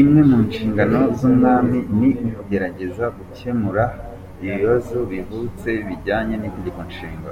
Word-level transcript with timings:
Imwe 0.00 0.20
mu 0.28 0.38
nshingano 0.46 0.98
z'umwami, 1.16 1.78
ni 1.98 2.10
ukugerageza 2.28 3.04
gucyemura 3.16 3.84
ibibazo 4.44 4.96
bivutse 5.10 5.70
bijyanye 5.86 6.34
n'itegekonshinga. 6.38 7.30